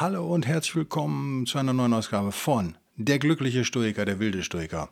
[0.00, 4.88] Hallo und herzlich willkommen zu einer neuen Ausgabe von Der glückliche Stoiker, der wilde Stoiker,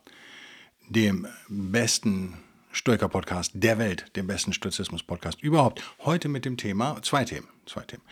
[0.89, 2.39] dem besten
[2.71, 5.83] Stoiker-Podcast der Welt, dem besten Stoizismus-Podcast überhaupt.
[6.05, 8.05] Heute mit dem Thema, zwei Themen, zwei Themen.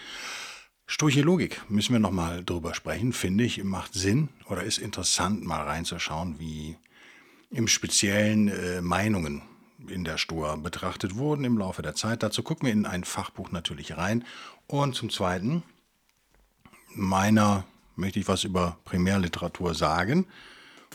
[0.85, 5.63] Stoische Logik müssen wir nochmal drüber sprechen, finde ich, macht Sinn oder ist interessant, mal
[5.63, 6.77] reinzuschauen, wie
[7.51, 9.43] im Speziellen äh, Meinungen
[9.87, 12.25] in der Stoa betrachtet wurden im Laufe der Zeit.
[12.25, 14.25] Dazu gucken wir in ein Fachbuch natürlich rein.
[14.66, 15.63] Und zum Zweiten
[16.95, 17.65] meiner
[17.96, 20.27] möchte ich was über Primärliteratur sagen.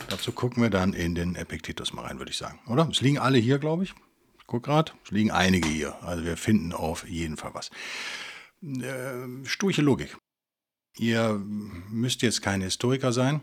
[0.08, 2.58] Dazu gucken wir dann in den Epiktetus mal rein, würde ich sagen.
[2.66, 2.88] Oder?
[2.90, 3.94] Es liegen alle hier, glaube ich.
[4.38, 4.92] Ich gucke gerade.
[5.04, 6.02] Es liegen einige hier.
[6.02, 7.70] Also wir finden auf jeden Fall was.
[8.62, 10.16] Äh, sturche Logik.
[10.98, 13.40] Ihr müsst jetzt kein Historiker sein,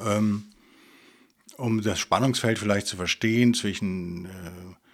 [0.00, 0.44] ähm,
[1.56, 4.85] um das Spannungsfeld vielleicht zu verstehen zwischen äh,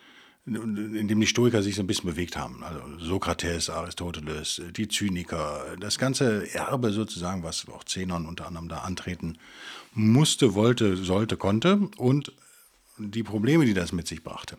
[0.45, 2.65] in dem die Stoiker sich so ein bisschen bewegt haben.
[2.65, 8.79] Also Sokrates, Aristoteles, die Zyniker, das ganze Erbe sozusagen, was auch Zenon unter anderem da
[8.79, 9.39] antreten
[9.95, 12.33] musste, wollte, sollte, konnte und
[12.99, 14.59] die Probleme, die das mit sich brachte.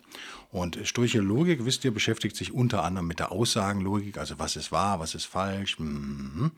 [0.51, 4.71] Und stoische Logik, wisst ihr, beschäftigt sich unter anderem mit der Aussagenlogik, also was ist
[4.71, 6.51] wahr, was ist falsch, mhm.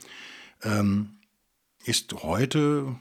[0.64, 1.18] ähm,
[1.84, 2.96] ist heute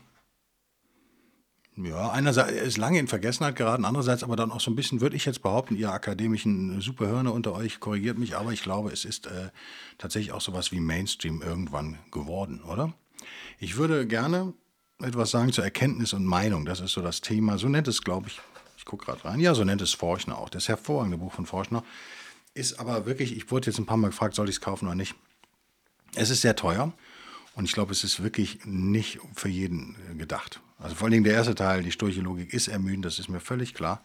[1.76, 5.16] ja, einerseits ist lange in Vergessenheit geraten, andererseits aber dann auch so ein bisschen, würde
[5.16, 9.26] ich jetzt behaupten, ihr akademischen Superhirne unter euch korrigiert mich, aber ich glaube, es ist
[9.26, 9.50] äh,
[9.98, 12.94] tatsächlich auch sowas wie Mainstream irgendwann geworden, oder?
[13.58, 14.54] Ich würde gerne
[15.00, 16.64] etwas sagen zur Erkenntnis und Meinung.
[16.64, 17.58] Das ist so das Thema.
[17.58, 18.40] So nennt es, glaube ich,
[18.76, 19.40] ich gucke gerade rein.
[19.40, 20.48] Ja, so nennt es Forschner auch.
[20.48, 21.82] Das hervorragende Buch von Forschner
[22.54, 24.94] ist aber wirklich, ich wurde jetzt ein paar Mal gefragt, soll ich es kaufen oder
[24.94, 25.14] nicht.
[26.14, 26.92] Es ist sehr teuer.
[27.56, 30.60] Und ich glaube, es ist wirklich nicht für jeden äh, gedacht.
[30.78, 33.40] Also vor allen Dingen der erste Teil, die sturche Logik, ist ermüdend, das ist mir
[33.40, 34.02] völlig klar.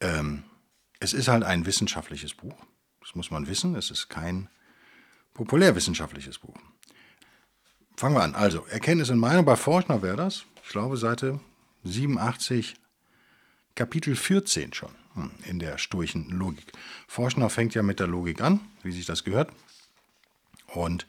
[0.00, 0.44] Ähm,
[1.00, 2.56] es ist halt ein wissenschaftliches Buch.
[3.00, 3.74] Das muss man wissen.
[3.74, 4.48] Es ist kein
[5.34, 6.56] populärwissenschaftliches Buch.
[7.96, 8.34] Fangen wir an.
[8.34, 10.44] Also, Erkenntnis und Meinung bei Forschner wäre das.
[10.62, 11.40] Ich glaube, Seite
[11.84, 12.76] 87,
[13.74, 16.72] Kapitel 14 schon hm, in der sturchen Logik.
[17.06, 19.52] Forschner fängt ja mit der Logik an, wie sich das gehört.
[20.68, 21.06] Und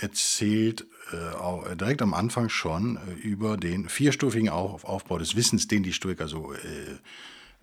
[0.00, 5.92] erzählt äh, direkt am Anfang schon äh, über den vierstufigen Aufbau des Wissens, den die
[5.92, 6.58] Stoiker so äh,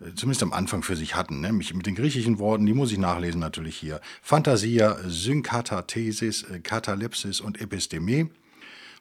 [0.01, 1.41] äh, zumindest am Anfang für sich hatten.
[1.41, 1.51] Ne?
[1.51, 4.01] Mit den griechischen Worten, die muss ich nachlesen natürlich hier.
[4.21, 8.29] Fantasia, Synkatathesis, äh, Katalepsis und Episteme.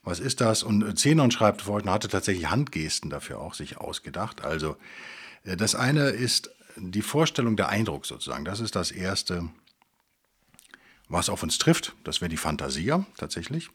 [0.02, 0.62] Was ist das?
[0.62, 4.44] Und Zenon schreibt, Fortner hatte tatsächlich Handgesten dafür auch sich ausgedacht.
[4.44, 4.76] Also
[5.42, 8.44] das eine ist die Vorstellung der Eindruck sozusagen.
[8.44, 9.48] Das ist das erste
[11.08, 11.94] was auf uns trifft.
[12.04, 13.70] Das wäre die Fantasia tatsächlich.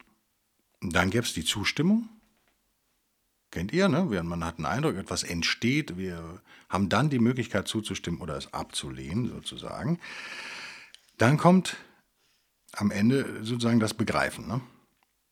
[0.82, 2.10] Dann gäbe es die Zustimmung.
[3.52, 4.04] Kennt ihr, ne?
[4.24, 5.98] Man hat einen Eindruck, etwas entsteht.
[5.98, 10.00] Wir haben dann die Möglichkeit zuzustimmen oder es abzulehnen, sozusagen.
[11.18, 11.76] Dann kommt
[12.74, 14.48] am Ende sozusagen das Begreifen.
[14.48, 14.62] Ne?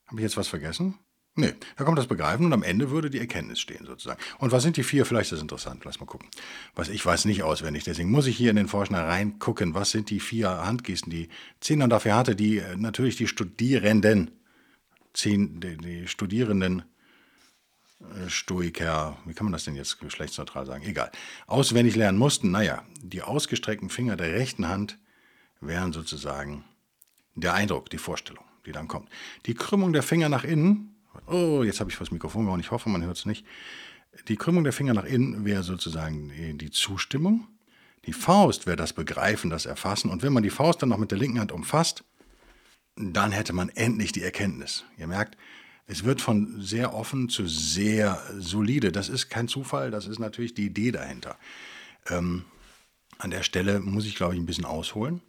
[0.08, 1.00] Habe ich jetzt was vergessen?
[1.39, 4.19] Nee, da kommt das Begreifen und am Ende würde die Erkenntnis stehen sozusagen.
[4.39, 5.05] Und was sind die vier?
[5.05, 5.85] Vielleicht ist das interessant.
[5.85, 6.27] Lass mal gucken.
[6.75, 9.73] Was ich weiß nicht auswendig, deswegen muss ich hier in den Forscher reingucken.
[9.73, 11.29] Was sind die vier Handgesten, die
[11.61, 14.31] Zenon dafür hatte, die äh, natürlich die Studierenden,
[15.13, 16.83] zehn, die, die Studierenden
[18.01, 20.83] äh, Stoiker, wie kann man das denn jetzt geschlechtsneutral sagen?
[20.83, 21.11] Egal.
[21.47, 22.51] Auswendig lernen mussten.
[22.51, 24.97] Naja, die ausgestreckten Finger der rechten Hand
[25.61, 26.66] wären sozusagen
[27.35, 29.09] der Eindruck, die Vorstellung, die dann kommt.
[29.45, 30.95] Die Krümmung der Finger nach innen
[31.28, 32.59] Oh, jetzt habe ich das Mikrofon gehauen.
[32.59, 33.46] Ich hoffe, man hört es nicht.
[34.28, 37.47] Die Krümmung der Finger nach innen wäre sozusagen die Zustimmung.
[38.06, 40.09] Die Faust wäre das Begreifen, das Erfassen.
[40.09, 42.04] Und wenn man die Faust dann noch mit der linken Hand umfasst,
[42.95, 44.86] dann hätte man endlich die Erkenntnis.
[44.98, 45.38] Ihr merkt,
[45.86, 48.92] es wird von sehr offen zu sehr solide.
[48.92, 51.38] Das ist kein Zufall, das ist natürlich die Idee dahinter.
[52.07, 52.45] Ähm,
[53.18, 55.22] an der Stelle muss ich, glaube ich, ein bisschen ausholen.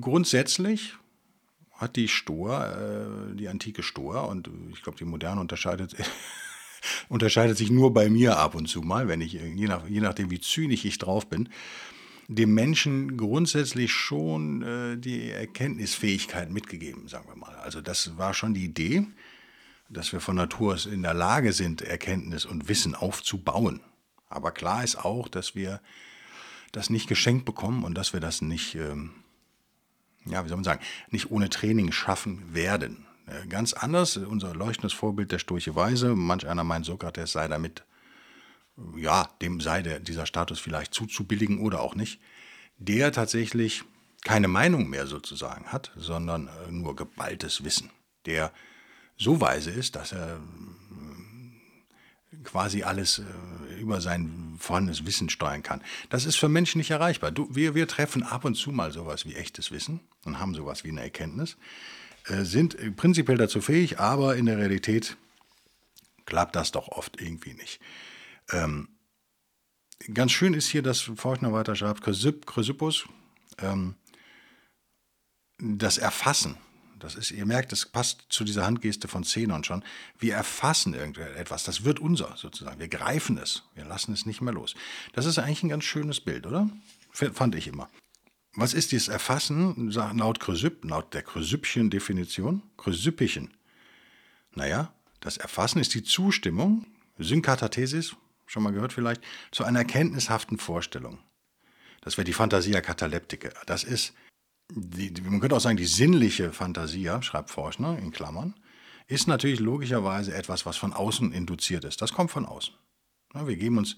[0.00, 0.94] Grundsätzlich
[1.82, 5.94] hat die Stoa, äh, die antike Stoa, und ich glaube, die moderne unterscheidet,
[7.08, 10.30] unterscheidet sich nur bei mir ab und zu mal, wenn ich, je, nach, je nachdem,
[10.30, 11.48] wie zynisch ich drauf bin,
[12.28, 17.56] dem Menschen grundsätzlich schon äh, die Erkenntnisfähigkeit mitgegeben, sagen wir mal.
[17.56, 19.06] Also das war schon die Idee,
[19.90, 23.80] dass wir von Natur aus in der Lage sind, Erkenntnis und Wissen aufzubauen.
[24.28, 25.80] Aber klar ist auch, dass wir
[26.70, 29.10] das nicht geschenkt bekommen und dass wir das nicht ähm,
[30.26, 33.06] ja, wie soll man sagen, nicht ohne Training schaffen werden.
[33.26, 37.84] Äh, ganz anders, unser leuchtendes Vorbild der Sturche Weise, manch einer meint, Sokrates sei damit,
[38.96, 42.20] ja, dem sei der, dieser Status vielleicht zuzubilligen oder auch nicht,
[42.78, 43.84] der tatsächlich
[44.24, 47.90] keine Meinung mehr sozusagen hat, sondern äh, nur geballtes Wissen,
[48.26, 48.52] der
[49.16, 50.40] so weise ist, dass er
[52.44, 55.82] quasi alles äh, über sein vorhandenes Wissen steuern kann.
[56.08, 57.30] Das ist für Menschen nicht erreichbar.
[57.30, 60.84] Du, wir, wir treffen ab und zu mal sowas wie echtes Wissen und haben sowas
[60.84, 61.56] wie eine Erkenntnis,
[62.26, 65.16] äh, sind prinzipiell dazu fähig, aber in der Realität
[66.24, 67.80] klappt das doch oft irgendwie nicht.
[68.50, 68.88] Ähm,
[70.14, 73.04] ganz schön ist hier, dass Forschner weiter schreibt, Chrysippus,
[73.58, 73.94] ähm,
[75.58, 76.56] das Erfassen
[77.02, 79.84] das ist, ihr merkt, das passt zu dieser Handgeste von Zenon schon.
[80.18, 81.64] Wir erfassen irgendetwas.
[81.64, 82.78] Das wird unser sozusagen.
[82.78, 83.64] Wir greifen es.
[83.74, 84.74] Wir lassen es nicht mehr los.
[85.12, 86.70] Das ist eigentlich ein ganz schönes Bild, oder?
[87.10, 87.90] Fand ich immer.
[88.54, 91.22] Was ist dieses Erfassen laut Chrysipp, laut der?
[91.22, 91.90] Chrysippchen.
[94.54, 96.86] Naja, das Erfassen ist die Zustimmung,
[97.18, 98.14] Synkatathesis,
[98.46, 101.18] schon mal gehört vielleicht, zu einer kenntnishaften Vorstellung.
[102.02, 103.52] Das wäre die Fantasia Kataleptike.
[103.66, 104.12] Das ist
[104.70, 108.54] die, man könnte auch sagen, die sinnliche Fantasie, schreibt Forschner in Klammern,
[109.06, 112.00] ist natürlich logischerweise etwas, was von außen induziert ist.
[112.00, 112.74] Das kommt von außen.
[113.34, 113.96] wir geben uns,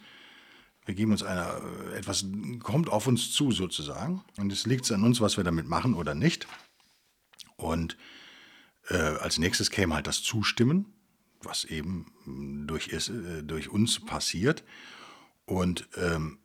[0.84, 1.60] wir geben uns einer,
[1.94, 2.26] etwas
[2.60, 4.24] kommt auf uns zu sozusagen.
[4.36, 6.46] Und es liegt an uns, was wir damit machen oder nicht.
[7.56, 7.96] Und
[8.88, 10.92] äh, als nächstes käme halt das Zustimmen,
[11.42, 14.64] was eben durch, ist, äh, durch uns passiert.
[15.46, 16.38] Und ähm,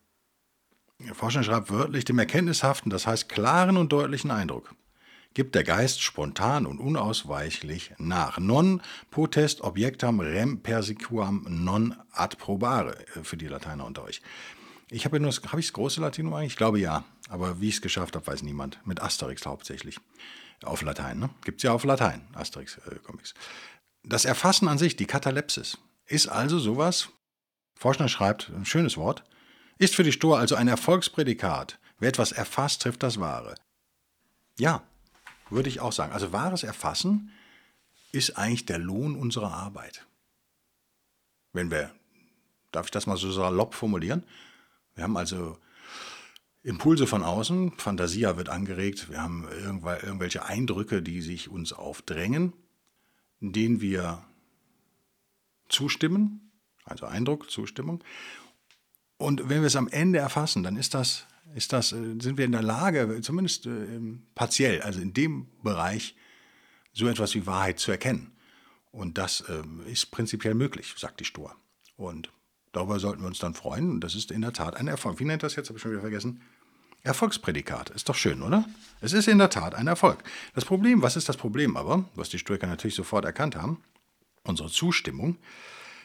[1.00, 4.74] der Forscher schreibt wörtlich, dem erkenntnishaften, das heißt klaren und deutlichen Eindruck
[5.34, 8.40] gibt der Geist spontan und unausweichlich nach.
[8.40, 8.82] Non
[9.12, 14.22] potest objectam rem persequam non ad probare, äh, für die Lateiner unter euch.
[14.90, 16.54] Ich habe nur, habe ich das große Latinum eigentlich?
[16.54, 18.80] Ich glaube ja, aber wie ich es geschafft habe, weiß niemand.
[18.86, 20.00] Mit Asterix hauptsächlich.
[20.64, 21.30] Auf Latein, ne?
[21.46, 23.32] Gibt es ja auf Latein, Asterix-Comics.
[23.32, 23.36] Äh,
[24.04, 27.10] das Erfassen an sich, die Katalepsis, ist also sowas,
[27.76, 29.24] Forschner schreibt, ein schönes Wort,
[29.80, 31.80] ist für die Stoa also ein Erfolgsprädikat.
[31.98, 33.56] Wer etwas erfasst, trifft das Wahre.
[34.60, 34.84] Ja,
[35.50, 36.14] würde ich auch sagen.
[36.14, 37.32] Also wahres Erfassen
[38.12, 40.06] ist eigentlich der Lohn unserer Arbeit.
[41.54, 41.92] Wenn wir,
[42.72, 44.24] darf ich das mal so salopp formulieren?
[44.96, 45.58] Wir haben also
[46.62, 52.52] Impulse von außen, Fantasia wird angeregt, wir haben irgendwelche Eindrücke, die sich uns aufdrängen,
[53.40, 54.26] denen wir
[55.70, 56.52] zustimmen,
[56.84, 58.04] also Eindruck, Zustimmung,
[59.20, 62.46] und wenn wir es am Ende erfassen, dann ist das, ist das, äh, sind wir
[62.46, 64.00] in der Lage, zumindest äh,
[64.34, 66.16] partiell, also in dem Bereich,
[66.94, 68.32] so etwas wie Wahrheit zu erkennen.
[68.92, 71.54] Und das äh, ist prinzipiell möglich, sagt die Stur.
[71.98, 72.32] Und
[72.72, 73.92] darüber sollten wir uns dann freuen.
[73.92, 75.20] Und das ist in der Tat ein Erfolg.
[75.20, 75.68] Wie nennt das jetzt?
[75.68, 76.42] Habe ich schon wieder vergessen.
[77.04, 77.90] Erfolgsprädikat.
[77.90, 78.66] Ist doch schön, oder?
[79.02, 80.24] Es ist in der Tat ein Erfolg.
[80.56, 83.84] Das Problem, was ist das Problem aber, was die Stoiker natürlich sofort erkannt haben?
[84.44, 85.38] Unsere Zustimmung,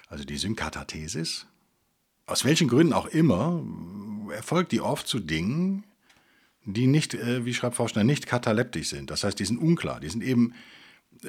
[0.08, 1.46] also die Synkatathesis,
[2.26, 3.62] aus welchen Gründen auch immer,
[4.30, 5.84] erfolgt die oft zu Dingen,
[6.64, 9.10] die nicht, äh, wie schreibt Forschner, nicht kataleptisch sind.
[9.10, 10.54] Das heißt, die sind unklar, die sind eben
[11.22, 11.28] äh,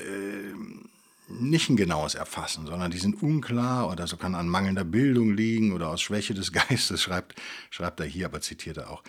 [1.27, 5.74] nicht ein genaues Erfassen, sondern die sind unklar oder so kann an mangelnder Bildung liegen
[5.74, 7.36] oder aus Schwäche des Geistes, schreibt,
[7.69, 9.03] schreibt er hier, aber zitiert er auch.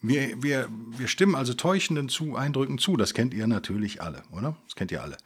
[0.00, 4.56] Wir, wir, wir stimmen also täuschenden zu, Eindrücken zu, das kennt ihr natürlich alle, oder?
[4.66, 5.16] Das kennt ihr alle.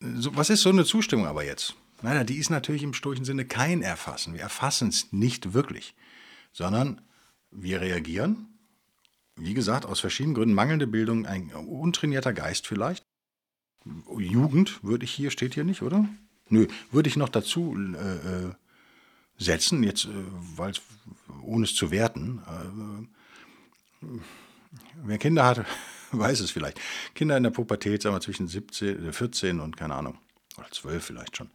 [0.00, 1.76] So, was ist so eine Zustimmung aber jetzt?
[2.02, 4.34] Nein, die ist natürlich im stoischen Sinne kein Erfassen.
[4.34, 5.94] Wir erfassen es nicht wirklich,
[6.52, 7.00] sondern
[7.50, 8.46] wir reagieren,
[9.36, 13.04] wie gesagt, aus verschiedenen Gründen, mangelnde Bildung, ein untrainierter Geist vielleicht.
[14.18, 16.08] Jugend würde ich hier, steht hier nicht, oder?
[16.48, 18.54] Nö, würde ich noch dazu äh, äh
[19.38, 20.72] setzen, jetzt, äh,
[21.42, 22.42] ohne es zu werten.
[24.02, 24.06] Äh,
[25.02, 25.64] wer Kinder hat,
[26.12, 26.78] weiß es vielleicht.
[27.14, 30.18] Kinder in der Pubertät, sagen wir zwischen 17, 14 und keine Ahnung,
[30.58, 31.50] oder 12 vielleicht schon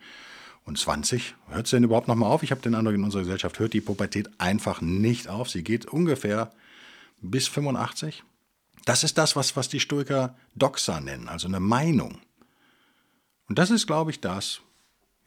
[0.66, 1.36] und 20.
[1.48, 2.44] Hört es denn überhaupt noch mal auf?
[2.44, 5.50] Ich habe den Eindruck, in unserer Gesellschaft hört die Pubertät einfach nicht auf.
[5.50, 6.52] Sie geht ungefähr
[7.22, 8.24] bis 85.
[8.84, 12.20] Das ist das, was, was die Stoiker Doxa nennen, also eine Meinung.
[13.48, 14.62] Und das ist, glaube ich, das.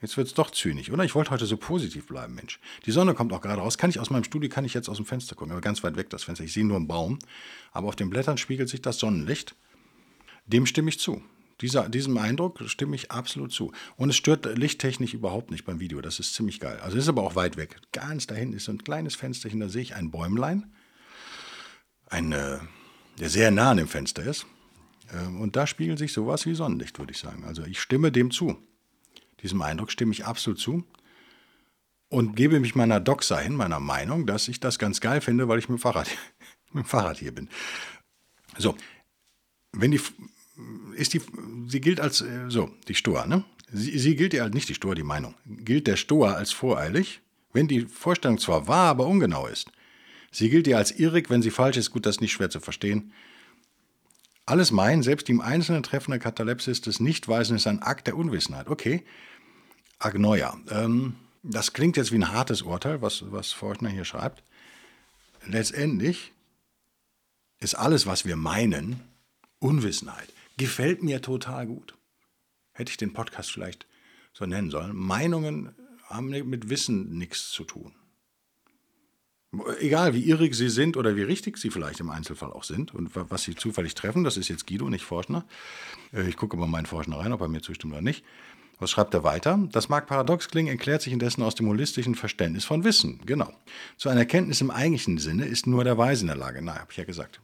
[0.00, 1.02] Jetzt wird es doch zynisch, oder?
[1.02, 2.60] Ich wollte heute so positiv bleiben, Mensch.
[2.86, 3.78] Die Sonne kommt auch gerade raus.
[3.78, 5.96] Kann ich aus meinem Studio, kann ich jetzt aus dem Fenster gucken, aber ganz weit
[5.96, 6.44] weg das Fenster.
[6.44, 7.18] Ich sehe nur einen Baum,
[7.72, 9.56] aber auf den Blättern spiegelt sich das Sonnenlicht.
[10.46, 11.20] Dem stimme ich zu.
[11.60, 13.72] Dieser, diesem Eindruck stimme ich absolut zu.
[13.96, 16.00] Und es stört lichttechnisch überhaupt nicht beim Video.
[16.00, 16.78] Das ist ziemlich geil.
[16.80, 17.76] Also ist aber auch weit weg.
[17.92, 20.72] Ganz dahin ist so ein kleines Fensterchen, da sehe ich ein Bäumlein,
[22.06, 22.58] ein, äh,
[23.18, 24.46] der sehr nah an dem Fenster ist.
[25.12, 27.44] Ähm, und da spiegelt sich sowas wie Sonnenlicht, würde ich sagen.
[27.44, 28.56] Also ich stimme dem zu.
[29.42, 30.84] Diesem Eindruck stimme ich absolut zu.
[32.10, 35.58] Und gebe mich meiner Doxa hin, meiner Meinung, dass ich das ganz geil finde, weil
[35.58, 36.08] ich mit dem Fahrrad,
[36.72, 37.48] mit dem Fahrrad hier bin.
[38.56, 38.76] So,
[39.72, 40.00] wenn die,
[40.96, 41.20] ist die,
[41.66, 43.44] sie gilt als, äh, so, die Stoa, ne?
[43.70, 47.20] Sie, sie gilt ja nicht die Stoa, die Meinung, gilt der Stoa als voreilig,
[47.52, 49.70] wenn die Vorstellung zwar wahr, aber ungenau ist.
[50.30, 52.60] Sie gilt ja als irrig, wenn sie falsch ist, gut, das ist nicht schwer zu
[52.60, 53.12] verstehen.
[54.46, 58.68] Alles Meinen, selbst die im Einzelnen treffende Katalepsis des Nichtweisen, ist ein Akt der Unwissenheit.
[58.68, 59.04] Okay,
[59.98, 60.56] Agnoia.
[60.70, 64.42] Ähm, das klingt jetzt wie ein hartes Urteil, was, was Forschner hier schreibt.
[65.46, 66.32] Letztendlich
[67.60, 69.00] ist alles, was wir meinen,
[69.58, 70.32] Unwissenheit.
[70.58, 71.96] Gefällt mir total gut.
[72.72, 73.86] Hätte ich den Podcast vielleicht
[74.32, 74.94] so nennen sollen.
[74.94, 75.74] Meinungen
[76.04, 77.94] haben mit Wissen nichts zu tun.
[79.80, 83.10] Egal, wie irrig sie sind oder wie richtig sie vielleicht im Einzelfall auch sind und
[83.14, 85.46] was sie zufällig treffen, das ist jetzt Guido, nicht Forschner.
[86.12, 88.24] Äh, ich gucke mal meinen Forschner rein, ob er mir zustimmt oder nicht.
[88.78, 89.58] Was schreibt er weiter?
[89.72, 93.20] Das mag paradox klingen, erklärt sich indessen aus dem holistischen Verständnis von Wissen.
[93.24, 93.52] Genau.
[93.96, 96.60] Zu einer Erkenntnis im eigentlichen Sinne ist nur der Weise in der Lage.
[96.62, 97.40] Na, habe ich ja gesagt.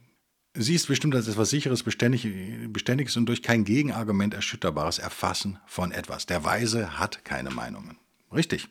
[0.57, 6.27] Sie ist bestimmt als etwas Sicheres, Beständiges und durch kein Gegenargument erschütterbares Erfassen von etwas.
[6.27, 7.97] Der Weise hat keine Meinungen.
[8.33, 8.69] Richtig.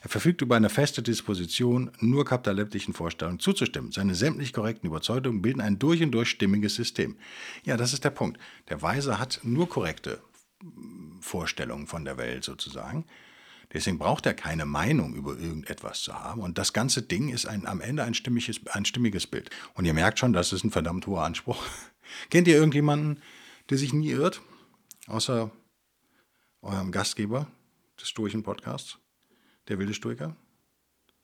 [0.00, 3.92] Er verfügt über eine feste Disposition, nur kapitaleptischen Vorstellungen zuzustimmen.
[3.92, 7.16] Seine sämtlich korrekten Überzeugungen bilden ein durch und durch stimmiges System.
[7.64, 8.40] Ja, das ist der Punkt.
[8.70, 10.20] Der Weise hat nur korrekte
[11.20, 13.04] Vorstellungen von der Welt sozusagen.
[13.72, 16.40] Deswegen braucht er keine Meinung über irgendetwas zu haben.
[16.40, 19.50] Und das ganze Ding ist ein, am Ende ein stimmiges, ein stimmiges Bild.
[19.74, 21.62] Und ihr merkt schon, das ist ein verdammt hoher Anspruch.
[22.30, 23.22] Kennt ihr irgendjemanden,
[23.68, 24.40] der sich nie irrt?
[25.06, 25.50] Außer
[26.62, 27.46] eurem Gastgeber
[28.00, 28.98] des Stoischen Podcasts,
[29.68, 30.34] der wilde Stoiker?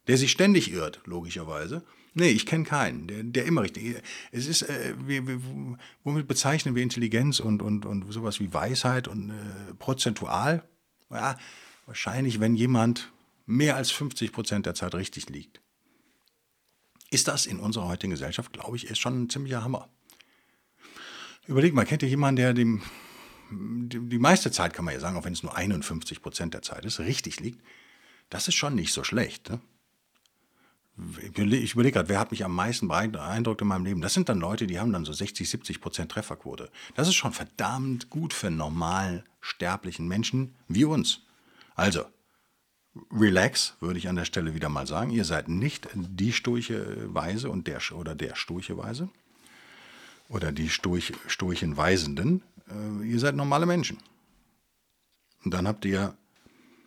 [0.07, 1.83] Der sich ständig irrt, logischerweise.
[2.13, 3.97] Nee, ich kenne keinen, der, der, immer richtig.
[4.31, 5.41] Es ist, äh, wir, wir,
[6.05, 10.63] womit bezeichnen wir Intelligenz und, und, und sowas wie Weisheit und äh, prozentual?
[11.11, 11.37] Ja,
[11.87, 13.13] wahrscheinlich, wenn jemand
[13.47, 15.61] mehr als 50 Prozent der Zeit richtig liegt.
[17.11, 19.89] Ist das in unserer heutigen Gesellschaft, glaube ich, ist schon ein ziemlicher Hammer.
[21.47, 22.83] Überleg mal, kennt ihr jemanden, der dem,
[23.51, 26.85] die, meiste Zeit, kann man ja sagen, auch wenn es nur 51 Prozent der Zeit
[26.85, 27.63] ist, richtig liegt?
[28.31, 29.51] Das ist schon nicht so schlecht.
[29.51, 29.61] Ne?
[30.97, 34.01] ich überlege gerade, wer hat mich am meisten beeindruckt in meinem Leben?
[34.01, 36.71] Das sind dann Leute, die haben dann so 60, 70 Prozent Trefferquote.
[36.95, 41.21] Das ist schon verdammt gut für normal sterblichen Menschen wie uns.
[41.75, 42.05] Also,
[43.11, 45.11] relax, würde ich an der Stelle wieder mal sagen.
[45.11, 49.09] Ihr seid nicht die sturche Weise und der oder der sturche Weise
[50.29, 52.43] oder die Sturch, sturchen Weisenden.
[52.69, 53.99] Äh, ihr seid normale Menschen.
[55.45, 56.17] Und dann habt ihr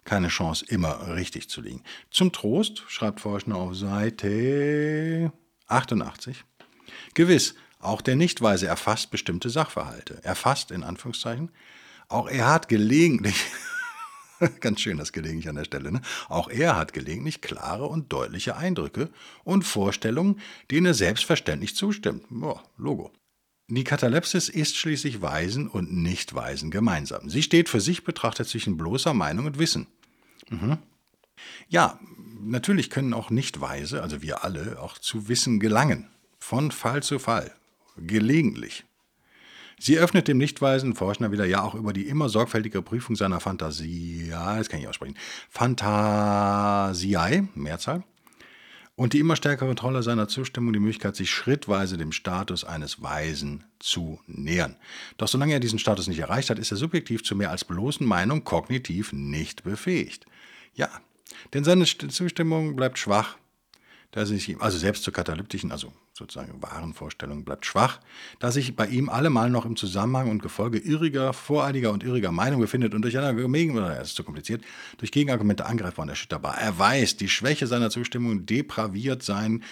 [0.04, 1.84] keine Chance, immer richtig zu liegen.
[2.10, 5.34] Zum Trost schreibt Forschner auf Seite
[5.68, 6.46] 88.
[7.14, 10.24] Gewiss, auch der Nichtweise erfasst bestimmte Sachverhalte.
[10.24, 11.52] Erfasst in Anführungszeichen.
[12.08, 13.36] Auch er hat gelegentlich,
[14.60, 16.02] ganz schön das gelegentlich an der Stelle, ne?
[16.30, 19.10] auch er hat gelegentlich klare und deutliche Eindrücke
[19.44, 20.40] und Vorstellungen,
[20.72, 22.26] denen er selbstverständlich zustimmt.
[22.30, 23.12] Boah, Logo.
[23.70, 27.30] Die Katalepsis ist schließlich Weisen und Nichtweisen gemeinsam.
[27.30, 29.88] Sie steht für sich betrachtet zwischen bloßer Meinung und Wissen.
[30.50, 30.78] Mhm.
[31.68, 32.00] Ja,
[32.40, 36.08] natürlich können auch Nichtweise, also wir alle, auch zu Wissen gelangen.
[36.40, 37.54] Von Fall zu Fall.
[37.98, 38.86] Gelegentlich.
[39.80, 44.28] Sie öffnet dem Nichtweisen Forschner wieder ja auch über die immer sorgfältige Prüfung seiner Fantasie,
[44.28, 45.18] ja, das kann ich aussprechen,
[45.50, 48.04] Fantasiei, Mehrzahl,
[48.96, 53.64] und die immer stärkere Kontrolle seiner Zustimmung die Möglichkeit, sich schrittweise dem Status eines Weisen
[53.78, 54.76] zu nähern.
[55.18, 58.08] Doch solange er diesen Status nicht erreicht hat, ist er subjektiv zu mehr als bloßen
[58.08, 60.26] Meinung kognitiv nicht befähigt.
[60.74, 60.90] Ja,
[61.54, 63.38] denn seine Zustimmung bleibt schwach,
[64.10, 68.00] da sich, also selbst zur katalyptischen, also sozusagen wahren Vorstellung bleibt schwach,
[68.40, 72.60] da sich bei ihm allemal noch im Zusammenhang und Gefolge irriger, voreiliger und irriger Meinung
[72.60, 74.64] befindet und durch eine oder es ist zu kompliziert,
[74.98, 76.58] durch Gegenargumente angreifbar und erschütterbar.
[76.58, 79.64] Er weiß, die Schwäche seiner Zustimmung depraviert sein,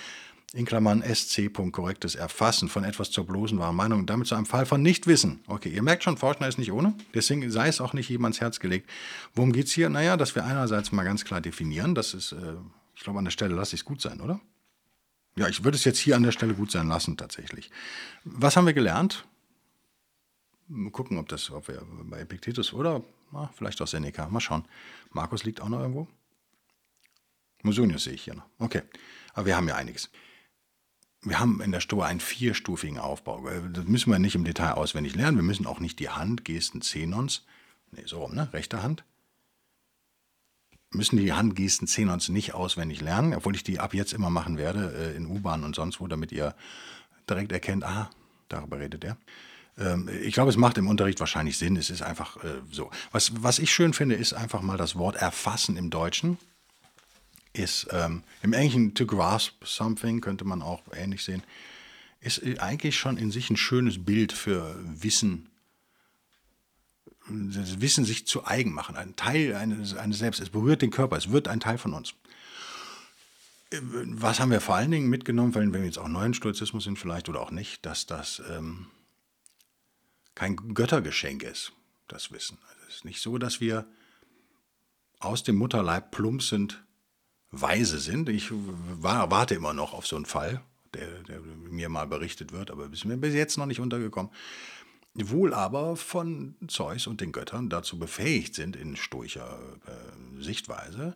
[0.56, 1.52] in Klammern SC.
[1.72, 5.42] korrektes Erfassen von etwas zur bloßen wahren Meinung und damit zu einem Fall von Nichtwissen.
[5.48, 8.62] Okay, ihr merkt schon, Forschner ist nicht ohne, deswegen sei es auch nicht jemands Herz
[8.62, 8.90] gelegt.
[9.34, 9.90] Worum geht es hier?
[9.90, 12.54] Naja, dass wir einerseits mal ganz klar definieren, das ist, äh,
[12.96, 14.40] ich glaube, an der Stelle lasse ich es gut sein, oder?
[15.38, 17.72] Ja, ich würde es jetzt hier an der Stelle gut sein lassen, tatsächlich.
[18.24, 19.26] Was haben wir gelernt?
[20.68, 24.28] Mal gucken, ob, das, ob wir bei Epictetus oder na, vielleicht auch Seneca.
[24.30, 24.66] Mal schauen.
[25.12, 26.08] Markus liegt auch noch irgendwo.
[27.64, 28.46] Musonius sehe ich hier noch.
[28.60, 28.84] Okay,
[29.34, 30.10] aber wir haben ja einiges
[31.26, 33.48] wir haben in der Stoa einen vierstufigen Aufbau.
[33.48, 35.38] Äh, das müssen wir nicht im Detail auswendig lernen.
[35.38, 37.46] Wir müssen auch nicht die Handgesten Zenons,
[37.92, 38.52] nee, so rum, ne?
[38.54, 39.04] Rechte Hand.
[40.96, 45.14] Müssen die Handgesten Zenons nicht auswendig lernen, obwohl ich die ab jetzt immer machen werde,
[45.14, 46.56] äh, in U-Bahn und sonst wo, damit ihr
[47.30, 48.10] direkt erkennt, ah,
[48.50, 49.18] darüber redet er.
[49.78, 51.76] Ähm, ich glaube, es macht im Unterricht wahrscheinlich Sinn.
[51.76, 52.92] Es ist einfach äh, so.
[53.12, 56.38] Was, was ich schön finde, ist einfach mal das Wort erfassen im Deutschen
[57.58, 61.44] ist ähm, im Englischen to grasp something, könnte man auch ähnlich sehen,
[62.22, 65.50] ist eigentlich schon in sich ein schönes Bild für Wissen,
[67.28, 70.40] das Wissen sich zu eigen machen, ein Teil eines, eines Selbst.
[70.40, 72.14] Es berührt den Körper, es wird ein Teil von uns.
[73.72, 77.28] Was haben wir vor allen Dingen mitgenommen, wenn wir jetzt auch neuen Stoizismus sind vielleicht
[77.30, 78.88] oder auch nicht, dass das ähm,
[80.36, 81.74] kein Göttergeschenk ist,
[82.08, 82.60] das Wissen.
[82.70, 83.88] Also es ist nicht so, dass wir
[85.20, 86.84] aus dem Mutterleib plumpsend
[87.52, 88.30] weise sind.
[88.30, 90.62] Ich war, warte immer noch auf so einen Fall,
[90.94, 94.32] der, der mir mal berichtet wird, aber mir bis jetzt noch nicht untergekommen.
[95.18, 101.16] Wohl aber von Zeus und den Göttern dazu befähigt sind, in stoischer äh, Sichtweise,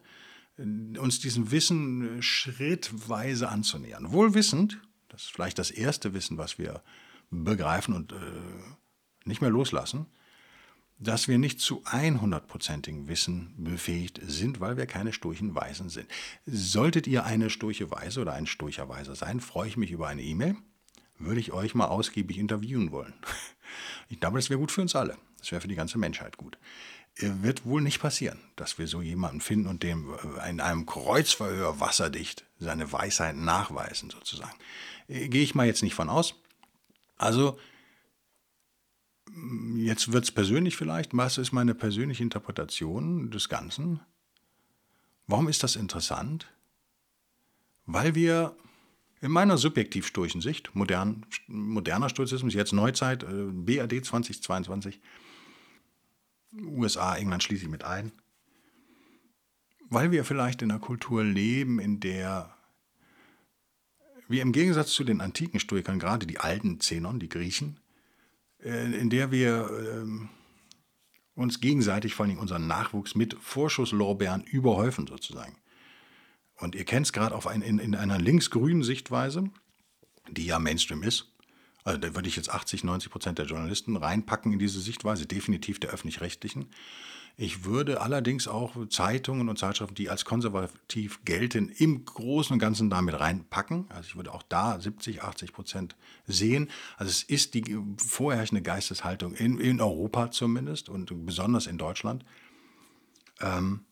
[0.58, 4.12] uns diesem Wissen schrittweise anzunähern.
[4.12, 6.82] Wohl wissend, das ist vielleicht das erste Wissen, was wir
[7.30, 8.16] begreifen und äh,
[9.26, 10.08] nicht mehr loslassen,
[10.98, 16.08] dass wir nicht zu 100%igem Wissen befähigt sind, weil wir keine sturchen Weisen sind.
[16.46, 20.22] Solltet ihr eine sturche Weise oder ein sturcher Weiser sein, freue ich mich über eine
[20.22, 20.58] E-Mail.
[21.20, 23.14] Würde ich euch mal ausgiebig interviewen wollen.
[24.12, 25.20] Ich glaube, das wäre gut für uns alle.
[25.38, 26.58] Das wäre für die ganze Menschheit gut.
[27.16, 31.80] Wird wohl nicht passieren, dass wir so jemanden finden und dem äh, in einem Kreuzverhör
[31.80, 34.56] wasserdicht seine Weisheit nachweisen, sozusagen.
[35.08, 36.34] Äh, gehe ich mal jetzt nicht von aus.
[37.18, 37.60] Also
[39.76, 41.16] jetzt wird es persönlich vielleicht.
[41.16, 44.00] Was ist meine persönliche Interpretation des Ganzen?
[45.28, 46.48] Warum ist das interessant?
[47.86, 48.56] Weil wir
[49.22, 55.00] in meiner subjektiv stoischen Sicht, modern, moderner Stoizismus, jetzt Neuzeit, BAD 2022,
[56.64, 58.12] USA, England schließe ich mit ein,
[59.90, 62.56] weil wir vielleicht in einer Kultur leben, in der
[64.28, 67.80] wir im Gegensatz zu den antiken Stoikern, gerade die alten Zenon, die Griechen,
[68.64, 70.30] äh, in der wir ähm,
[71.34, 75.56] uns gegenseitig, vor allem unseren Nachwuchs, mit Vorschusslorbeeren überhäufen sozusagen.
[76.60, 79.50] Und ihr kennt es gerade in, in einer linksgrünen Sichtweise,
[80.30, 81.32] die ja Mainstream ist.
[81.84, 85.80] Also da würde ich jetzt 80, 90 Prozent der Journalisten reinpacken in diese Sichtweise, definitiv
[85.80, 86.68] der öffentlich-rechtlichen.
[87.42, 92.90] Ich würde allerdings auch Zeitungen und Zeitschriften, die als konservativ gelten, im Großen und Ganzen
[92.90, 93.86] damit reinpacken.
[93.90, 95.96] Also ich würde auch da 70, 80 Prozent
[96.28, 96.70] sehen.
[96.98, 102.26] Also es ist die vorherrschende Geisteshaltung in, in Europa zumindest und besonders in Deutschland.
[103.40, 103.86] Ähm,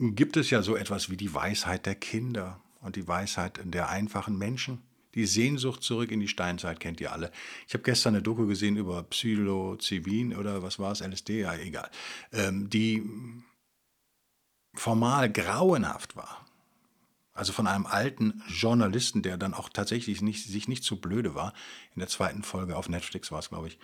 [0.00, 4.38] gibt es ja so etwas wie die Weisheit der Kinder und die Weisheit der einfachen
[4.38, 4.80] Menschen.
[5.14, 7.30] Die Sehnsucht zurück in die Steinzeit kennt ihr alle.
[7.66, 11.90] Ich habe gestern eine Doku gesehen über Psilocybin oder was war es, LSD, ja egal,
[12.32, 13.02] ähm, die
[14.74, 16.46] formal grauenhaft war.
[17.32, 21.52] Also von einem alten Journalisten, der dann auch tatsächlich nicht, sich nicht zu blöde war.
[21.94, 23.78] In der zweiten Folge auf Netflix war es, glaube ich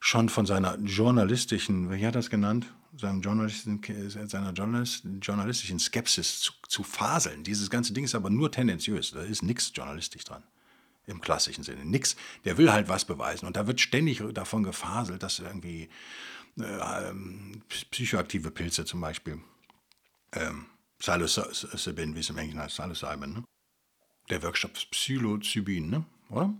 [0.00, 2.66] schon von seiner journalistischen, wie hat er das genannt,
[2.98, 3.80] seinem journalistischen,
[4.28, 7.44] seiner journalistischen Skepsis zu, zu faseln.
[7.44, 10.42] Dieses ganze Ding ist aber nur tendenziös, da ist nichts journalistisch dran.
[11.06, 11.86] Im klassischen Sinne.
[11.86, 12.16] Nix.
[12.44, 13.46] Der will halt was beweisen.
[13.46, 15.88] Und da wird ständig davon gefaselt, dass irgendwie
[16.60, 17.14] äh,
[17.90, 19.40] psychoaktive Pilze zum Beispiel,
[20.32, 20.66] ähm,
[22.14, 23.44] wie es im Englischen heißt, Psilocybin, ne?
[24.28, 26.04] Der Workshop Psilocybin, ne?
[26.28, 26.52] oder?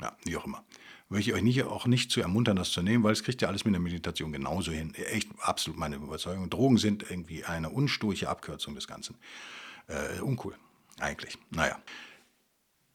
[0.00, 0.64] Ja, wie auch immer
[1.08, 3.48] möchte ich euch nicht, auch nicht zu ermuntern, das zu nehmen, weil es kriegt ja
[3.48, 4.94] alles mit der Meditation genauso hin.
[4.94, 6.50] Echt absolut meine Überzeugung.
[6.50, 9.16] Drogen sind irgendwie eine unsturche Abkürzung des Ganzen.
[9.86, 10.54] Äh, uncool,
[10.98, 11.38] eigentlich.
[11.50, 11.78] Naja.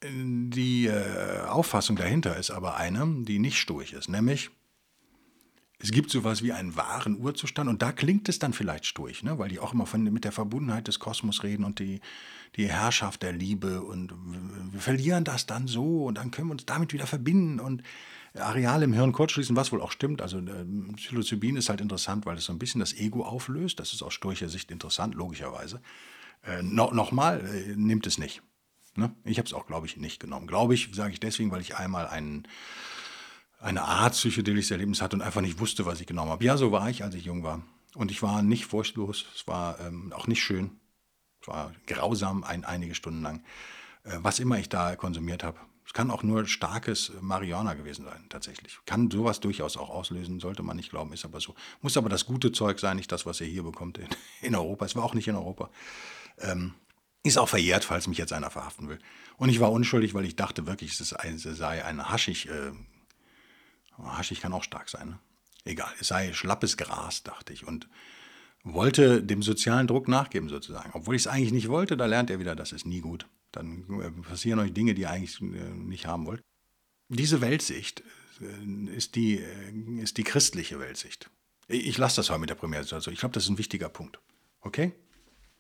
[0.04, 4.50] Die äh, Auffassung dahinter ist aber eine, die nicht sturch ist, nämlich
[5.82, 9.38] es gibt sowas wie einen wahren Urzustand und da klingt es dann vielleicht durch, ne?
[9.40, 12.02] weil die auch immer von, mit der Verbundenheit des Kosmos reden und die,
[12.56, 14.14] die Herrschaft der Liebe und
[14.72, 17.84] wir verlieren das dann so und dann können wir uns damit wieder verbinden und
[18.34, 20.22] Areale im Hirn kurzschließen, was wohl auch stimmt.
[20.22, 20.66] Also äh,
[20.96, 23.80] Psilocybin ist halt interessant, weil es so ein bisschen das Ego auflöst.
[23.80, 25.82] Das ist aus sturcher Sicht interessant, logischerweise.
[26.44, 28.42] Äh, no, Nochmal, äh, nimmt es nicht.
[28.96, 29.14] Ne?
[29.26, 30.48] Ich habe es auch, glaube ich, nicht genommen.
[30.48, 32.48] Glaube ich, sage ich deswegen, weil ich einmal einen
[33.62, 36.44] eine Art psychedelisches Erlebnis hatte und einfach nicht wusste, was ich genommen habe.
[36.44, 37.62] Ja, so war ich, als ich jung war.
[37.94, 40.72] Und ich war nicht furchtlos, es war ähm, auch nicht schön.
[41.42, 43.44] Es war grausam ein, einige Stunden lang.
[44.04, 45.60] Äh, was immer ich da konsumiert habe.
[45.86, 48.80] Es kann auch nur starkes Marihuana gewesen sein, tatsächlich.
[48.86, 51.54] Kann sowas durchaus auch auslösen, sollte man nicht glauben, ist aber so.
[51.82, 54.08] Muss aber das gute Zeug sein, nicht das, was ihr hier bekommt in,
[54.42, 54.86] in Europa.
[54.86, 55.70] Es war auch nicht in Europa.
[56.40, 56.74] Ähm,
[57.24, 59.00] ist auch verjährt, falls mich jetzt einer verhaften will.
[59.38, 62.72] Und ich war unschuldig, weil ich dachte wirklich, es sei ein Haschig, äh,
[64.04, 65.10] Haschig kann auch stark sein.
[65.10, 65.20] Ne?
[65.64, 67.68] Egal, es sei schlappes Gras, dachte ich.
[67.68, 67.88] Und
[68.64, 70.92] wollte dem sozialen Druck nachgeben sozusagen.
[70.94, 73.28] Obwohl ich es eigentlich nicht wollte, da lernt er wieder, das ist nie gut.
[73.52, 76.42] Dann äh, passieren euch Dinge, die ihr eigentlich äh, nicht haben wollt.
[77.10, 78.04] Diese Weltsicht
[78.40, 79.44] äh, ist die,
[80.02, 81.30] ist die christliche Weltsicht.
[81.68, 82.84] Ich lasse das heute mit der Premiere.
[82.84, 84.20] Ich glaube, das ist ein wichtiger Punkt.
[84.62, 84.94] Okay?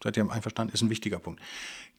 [0.03, 0.73] Seid ihr einverstanden?
[0.73, 1.41] Ist ein wichtiger Punkt.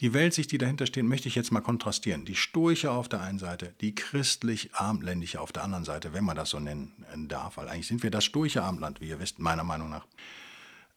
[0.01, 2.25] Die Weltsicht, die dahinter steht, möchte ich jetzt mal kontrastieren.
[2.25, 6.51] Die stoische auf der einen Seite, die christlich-abendländische auf der anderen Seite, wenn man das
[6.51, 6.93] so nennen
[7.29, 7.57] darf.
[7.57, 10.07] Weil eigentlich sind wir das stoische Abendland, wie ihr wisst, meiner Meinung nach.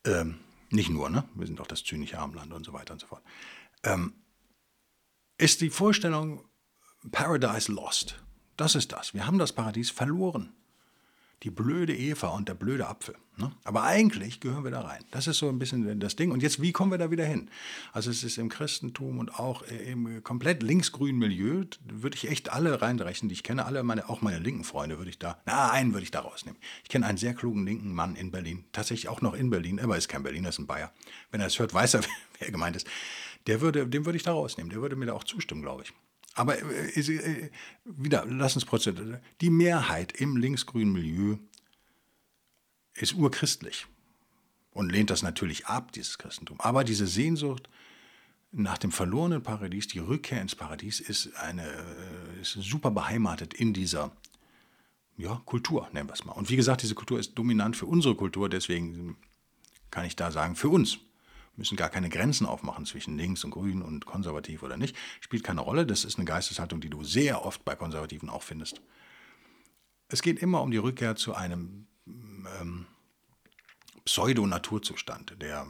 [0.05, 0.39] Ähm,
[0.71, 1.23] nicht nur, ne?
[1.35, 3.21] Wir sind auch das zynische Abendland und so weiter und so fort.
[3.83, 4.13] Ähm,
[5.37, 6.43] ist die Vorstellung
[7.11, 8.21] Paradise Lost.
[8.57, 9.13] Das ist das.
[9.13, 10.53] Wir haben das Paradies verloren
[11.43, 13.15] die blöde Eva und der blöde Apfel.
[13.37, 13.51] Ne?
[13.65, 15.03] Aber eigentlich gehören wir da rein.
[15.11, 16.31] Das ist so ein bisschen das Ding.
[16.31, 17.49] Und jetzt, wie kommen wir da wieder hin?
[17.91, 22.81] Also es ist im Christentum und auch im komplett linksgrünen Milieu, würde ich echt alle
[22.81, 25.93] reinrechnen, die ich kenne, alle meine, auch meine linken Freunde würde ich da, na, einen
[25.93, 26.59] würde ich da rausnehmen.
[26.83, 29.97] Ich kenne einen sehr klugen linken Mann in Berlin, tatsächlich auch noch in Berlin, aber
[29.97, 30.91] ist kein Berliner, ist ein Bayer.
[31.31, 32.01] Wenn er es hört, weiß er,
[32.39, 32.87] wer gemeint ist.
[33.47, 34.71] Der würde, den würde ich da rausnehmen.
[34.71, 35.93] Der würde mir da auch zustimmen, glaube ich.
[36.35, 37.49] Aber äh, äh,
[37.85, 39.19] wieder, lass uns prozedieren.
[39.41, 41.37] Die Mehrheit im linksgrünen Milieu
[42.93, 43.87] ist urchristlich
[44.71, 46.59] und lehnt das natürlich ab, dieses Christentum.
[46.59, 47.69] Aber diese Sehnsucht
[48.51, 53.73] nach dem verlorenen Paradies, die Rückkehr ins Paradies, ist, eine, äh, ist super beheimatet in
[53.73, 54.11] dieser
[55.17, 56.33] ja, Kultur, nennen wir es mal.
[56.33, 59.15] Und wie gesagt, diese Kultur ist dominant für unsere Kultur, deswegen
[59.89, 60.99] kann ich da sagen, für uns
[61.57, 64.95] müssen gar keine Grenzen aufmachen zwischen links und grün und konservativ oder nicht.
[65.21, 65.85] Spielt keine Rolle.
[65.85, 68.81] Das ist eine Geisteshaltung, die du sehr oft bei Konservativen auch findest.
[70.07, 72.85] Es geht immer um die Rückkehr zu einem ähm,
[74.05, 75.67] Pseudo-Naturzustand, der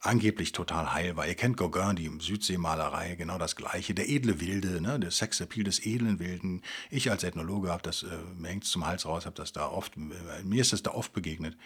[0.00, 1.26] angeblich total heil war.
[1.26, 3.94] Ihr kennt Gauguin, die Südseemalerei, genau das Gleiche.
[3.94, 5.00] Der edle Wilde, ne?
[5.00, 6.62] der Sexappeal des edlen Wilden.
[6.90, 9.96] Ich als Ethnologe habe das, äh, mir hängt zum Hals raus, habe das da oft,
[9.96, 11.56] äh, mir ist das da oft begegnet.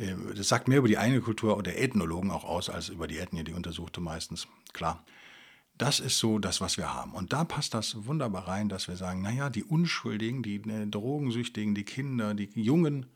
[0.00, 3.18] Äh, das sagt mehr über die eigene Kultur der Ethnologen auch aus, als über die
[3.18, 4.48] Ethnie, die untersuchte meistens.
[4.72, 5.04] Klar.
[5.76, 7.12] Das ist so das, was wir haben.
[7.12, 11.74] Und da passt das wunderbar rein, dass wir sagen, naja, die Unschuldigen, die äh, Drogensüchtigen,
[11.74, 13.06] die Kinder, die Jungen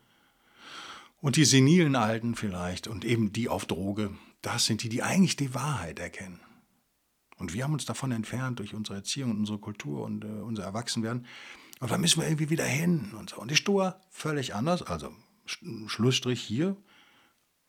[1.20, 5.36] und die senilen Alten vielleicht und eben die auf Droge, das sind die, die eigentlich
[5.36, 6.40] die Wahrheit erkennen.
[7.36, 10.64] Und wir haben uns davon entfernt durch unsere Erziehung und unsere Kultur und äh, unser
[10.64, 11.26] Erwachsenwerden.
[11.80, 13.36] Und da müssen wir irgendwie wieder hin und so.
[13.36, 15.14] Und die Stur völlig anders, also
[15.46, 16.76] Schlussstrich hier,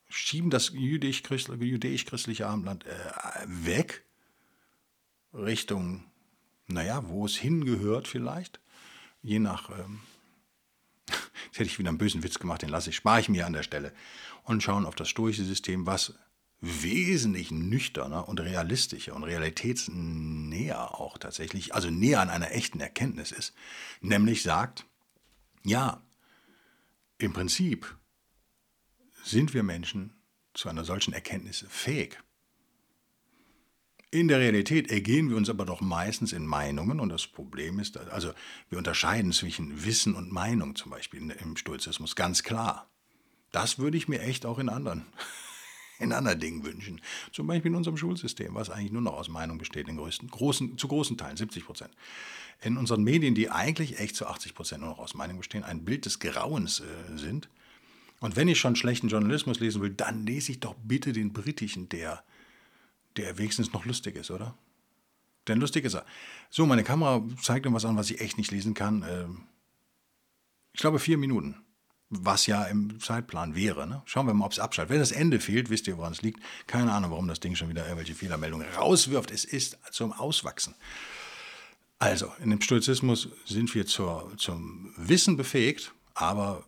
[0.08, 3.12] schieben das jüdisch-christliche Abendland äh,
[3.46, 4.06] weg,
[5.34, 6.06] Richtung,
[6.68, 8.60] naja, wo es hingehört vielleicht,
[9.22, 10.00] je nach, ähm,
[11.08, 13.54] jetzt hätte ich wieder einen bösen Witz gemacht, den lasse ich, spare ich mir an
[13.54, 13.94] der Stelle,
[14.44, 16.14] und schauen auf das stoische System, was
[16.62, 23.54] wesentlich nüchterner und realistischer und realitätsnäher auch tatsächlich, also näher an einer echten Erkenntnis ist,
[24.02, 24.86] nämlich sagt,
[25.64, 26.02] ja,
[27.18, 27.98] im Prinzip
[29.24, 30.14] sind wir Menschen
[30.54, 32.20] zu einer solchen Erkenntnis fähig.
[34.12, 37.98] In der Realität ergehen wir uns aber doch meistens in Meinungen und das Problem ist,
[37.98, 38.32] also
[38.70, 42.90] wir unterscheiden zwischen Wissen und Meinung zum Beispiel im Stoizismus ganz klar.
[43.52, 45.06] Das würde ich mir echt auch in anderen,
[46.00, 47.02] in anderen Dingen wünschen.
[47.32, 50.78] Zum Beispiel in unserem Schulsystem, was eigentlich nur noch aus Meinung besteht, in größten, großen,
[50.78, 51.92] zu großen Teilen, 70 Prozent
[52.62, 55.84] in unseren Medien, die eigentlich echt zu 80 Prozent nur noch aus Meinung bestehen, ein
[55.86, 57.50] Bild des Grauens äh, sind.
[58.20, 61.90] Und wenn ich schon schlechten Journalismus lesen will, dann lese ich doch bitte den britischen,
[61.90, 62.24] der,
[63.18, 64.58] der wenigstens noch lustig ist, oder?
[65.48, 66.06] Denn lustig ist er.
[66.50, 69.06] So, meine Kamera zeigt mir was an, was ich echt nicht lesen kann.
[69.08, 69.44] Ähm,
[70.74, 71.56] ich glaube vier Minuten,
[72.10, 73.88] was ja im Zeitplan wäre.
[73.88, 74.02] Ne?
[74.06, 74.92] Schauen wir mal, ob es abschaltet.
[74.92, 76.40] Wenn das Ende fehlt, wisst ihr, woran es liegt.
[76.68, 79.32] Keine Ahnung, warum das Ding schon wieder irgendwelche Fehlermeldungen rauswirft.
[79.32, 80.76] Es ist zum Auswachsen.
[81.98, 86.66] Also, in dem Stoizismus sind wir zur, zum Wissen befähigt, aber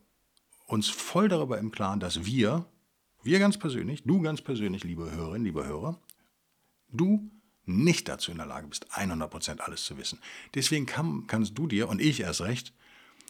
[0.66, 2.66] uns voll darüber im Klaren, dass wir,
[3.24, 6.00] wir ganz persönlich, du ganz persönlich, liebe Hörerin, liebe Hörer,
[6.90, 7.30] du
[7.66, 10.20] nicht dazu in der Lage bist, 100% alles zu wissen.
[10.56, 12.74] Deswegen kann, kannst du dir, und ich erst recht,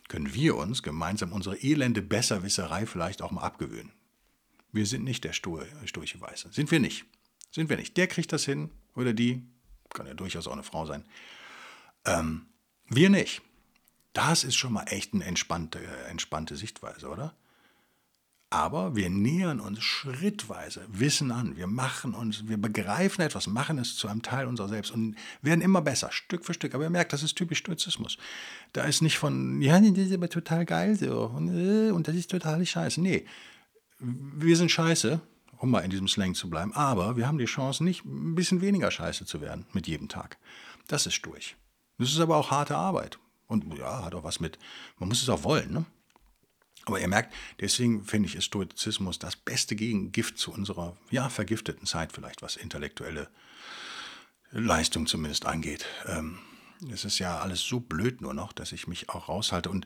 [0.08, 3.91] können wir uns gemeinsam unsere elende Besserwisserei vielleicht auch mal abgewöhnen.
[4.72, 6.52] Wir sind nicht der sturche Weiße.
[6.52, 7.06] Sind wir nicht.
[7.52, 7.98] Sind wir nicht.
[7.98, 9.43] Der kriegt das hin oder die,
[9.89, 11.06] kann ja durchaus auch eine Frau sein,
[12.06, 12.48] ähm,
[12.88, 13.41] wir nicht.
[14.13, 17.36] Das ist schon mal echt eine entspannte, entspannte Sichtweise, oder?
[18.49, 21.57] Aber wir nähern uns schrittweise Wissen an.
[21.57, 25.60] Wir machen uns, wir begreifen etwas, machen es zu einem Teil unserer selbst und werden
[25.60, 26.73] immer besser, Stück für Stück.
[26.73, 28.17] Aber ihr merkt, das ist typisch Stoizismus.
[28.71, 32.15] Da ist nicht von, ja, das ist aber total geil so und, äh, und das
[32.15, 33.01] ist total scheiße.
[33.01, 33.25] Nee,
[33.99, 35.19] wir sind scheiße,
[35.57, 38.62] um mal in diesem Slang zu bleiben, aber wir haben die Chance, nicht ein bisschen
[38.62, 40.38] weniger scheiße zu werden mit jedem Tag.
[40.88, 41.57] Das ist durch.
[41.97, 43.19] Das ist aber auch harte Arbeit.
[43.47, 44.57] Und ja, hat auch was mit,
[44.99, 45.73] man muss es auch wollen.
[45.73, 45.86] Ne?
[46.88, 51.86] Aber ihr merkt, deswegen finde ich ist Stoizismus das beste Gegengift zu unserer, ja, vergifteten
[51.86, 53.28] Zeit vielleicht, was intellektuelle
[54.52, 55.86] Leistung zumindest angeht.
[56.06, 56.39] Ähm,
[56.89, 59.86] es ist ja alles so blöd nur noch, dass ich mich auch raushalte und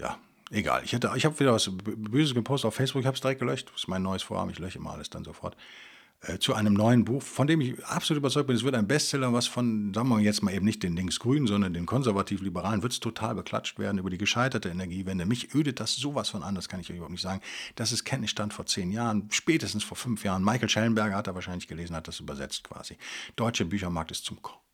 [0.00, 0.18] ja,
[0.50, 0.82] egal.
[0.82, 3.68] Ich, ich habe wieder was Böses gepostet auf Facebook, ich habe es direkt gelöscht.
[3.72, 5.56] Das ist mein neues Vorhaben, ich lösche immer alles dann sofort.
[6.26, 9.32] Äh, zu einem neuen Buch, von dem ich absolut überzeugt bin, es wird ein Bestseller,
[9.32, 13.00] was von, sagen wir jetzt mal eben nicht den Linksgrünen, sondern den konservativ-liberalen, wird es
[13.00, 15.26] total beklatscht werden über die gescheiterte Energiewende.
[15.26, 17.40] Mich ödet das sowas von an, das kann ich euch überhaupt nicht sagen.
[17.74, 20.44] Das ist Kenntnisstand vor zehn Jahren, spätestens vor fünf Jahren.
[20.44, 22.96] Michael Schellenberger hat da wahrscheinlich gelesen, hat das übersetzt quasi.
[23.36, 24.64] Deutsche Büchermarkt ist zum Kochen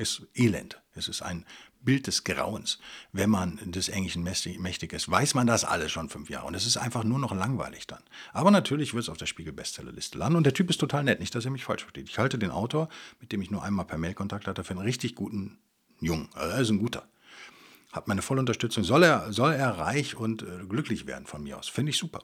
[0.00, 0.80] ist elend.
[0.94, 1.44] Es ist ein
[1.82, 2.78] Bild des Grauens.
[3.12, 6.46] Wenn man des Englischen mächtig ist, weiß man das alles schon fünf Jahre.
[6.46, 8.02] Und es ist einfach nur noch langweilig dann.
[8.32, 10.36] Aber natürlich wird es auf der Spiegel-Bestsellerliste landen.
[10.36, 11.20] Und der Typ ist total nett.
[11.20, 12.08] Nicht, dass er mich falsch versteht.
[12.08, 12.88] Ich halte den Autor,
[13.20, 15.58] mit dem ich nur einmal per Mail Kontakt hatte, für einen richtig guten
[16.00, 16.28] Jungen.
[16.34, 17.08] Also er ist ein guter.
[17.92, 18.84] Hat meine volle Unterstützung.
[18.84, 21.68] Soll er, soll er reich und äh, glücklich werden von mir aus.
[21.68, 22.20] Finde ich super.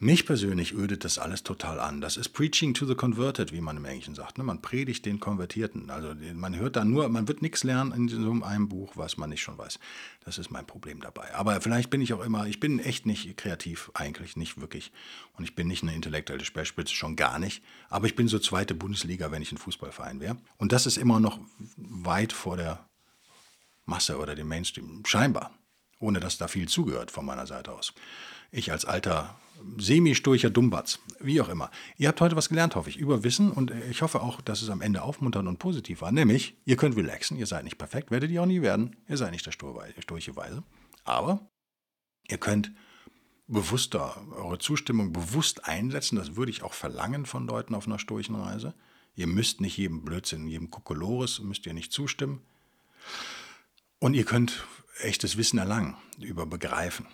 [0.00, 2.00] Mich persönlich ödet das alles total an.
[2.00, 4.38] Das ist Preaching to the Converted, wie man im Englischen sagt.
[4.38, 4.44] Ne?
[4.44, 5.88] Man predigt den Konvertierten.
[5.88, 9.30] Also man hört da nur, man wird nichts lernen in so einem Buch, was man
[9.30, 9.78] nicht schon weiß.
[10.24, 11.32] Das ist mein Problem dabei.
[11.34, 14.90] Aber vielleicht bin ich auch immer, ich bin echt nicht kreativ, eigentlich nicht wirklich.
[15.36, 17.62] Und ich bin nicht eine intellektuelle Speerspitze, schon gar nicht.
[17.88, 20.36] Aber ich bin so zweite Bundesliga, wenn ich ein Fußballverein wäre.
[20.56, 21.38] Und das ist immer noch
[21.76, 22.84] weit vor der
[23.84, 25.02] Masse oder dem Mainstream.
[25.04, 25.52] Scheinbar.
[25.98, 27.94] Ohne dass da viel zugehört von meiner Seite aus.
[28.50, 29.36] Ich als alter
[29.78, 31.70] semi-sturcher Dummbatz, wie auch immer.
[31.96, 34.70] Ihr habt heute was gelernt, hoffe ich, über Wissen und ich hoffe auch, dass es
[34.70, 36.12] am Ende aufmunternd und positiv war.
[36.12, 39.32] Nämlich, ihr könnt relaxen, ihr seid nicht perfekt, werdet ihr auch nie werden, ihr seid
[39.32, 40.62] nicht der sturche Weise.
[41.04, 41.48] Aber
[42.28, 42.72] ihr könnt
[43.46, 48.34] bewusster eure Zustimmung bewusst einsetzen, das würde ich auch verlangen von Leuten auf einer sturchen
[48.34, 48.74] Reise.
[49.16, 52.40] Ihr müsst nicht jedem Blödsinn, jedem Kokolores, müsst ihr nicht zustimmen.
[54.04, 54.66] Und ihr könnt
[55.00, 57.06] echtes Wissen erlangen über Begreifen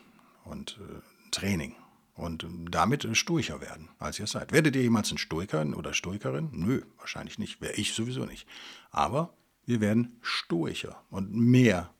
[0.42, 1.76] und äh, Training
[2.16, 4.50] und damit Stoiker werden, als ihr seid.
[4.50, 6.48] Werdet ihr jemals ein Stoiker oder Stoikerin?
[6.50, 7.60] Nö, wahrscheinlich nicht.
[7.60, 8.44] Wäre ich sowieso nicht.
[8.90, 9.32] Aber
[9.66, 11.94] wir werden Stoicher und mehr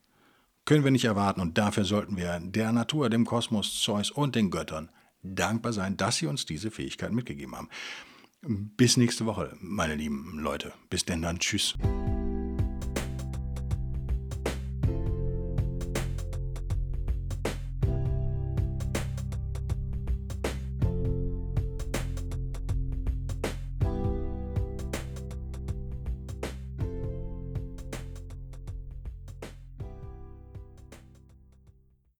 [0.64, 1.40] können wir nicht erwarten.
[1.40, 4.90] Und dafür sollten wir der Natur, dem Kosmos, Zeus und den Göttern
[5.22, 7.68] dankbar sein, dass sie uns diese Fähigkeit mitgegeben haben.
[8.42, 10.72] Bis nächste Woche, meine lieben Leute.
[10.88, 11.38] Bis denn dann.
[11.38, 11.76] Tschüss.